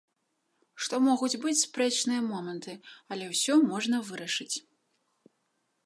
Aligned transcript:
Што 0.85 0.95
могуць 1.07 1.37
быць 1.43 1.59
спрэчныя 1.65 2.21
моманты, 2.31 2.73
але 3.17 3.25
ўсё 3.35 3.53
можна 3.71 3.97
вырашыць. 4.09 4.53